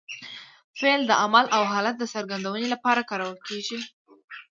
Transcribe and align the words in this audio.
فعل 0.79 1.01
د 1.07 1.11
عمل 1.23 1.45
او 1.55 1.63
حالت 1.71 1.95
د 1.99 2.03
څرګندوني 2.13 2.65
له 2.73 2.77
پاره 2.83 3.03
کارول 3.09 3.37
کېږي. 3.47 3.79